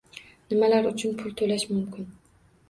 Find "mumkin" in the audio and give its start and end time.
1.75-2.09